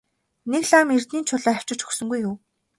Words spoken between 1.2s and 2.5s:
чулуу авчирч өгсөнгүй юу?